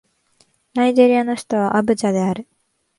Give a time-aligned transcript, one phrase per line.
[0.73, 2.47] ナイジェリアの首都はアブジャである